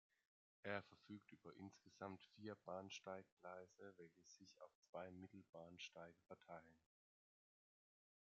Er 0.63 0.81
verfügt 0.81 1.31
über 1.31 1.53
insgesamt 1.53 2.23
vier 2.35 2.55
Bahnsteiggleise, 2.65 3.93
welche 3.97 4.23
sich 4.25 4.59
auf 4.59 4.71
zwei 4.79 5.11
Mittelbahnsteige 5.11 6.19
verteilen. 6.25 6.79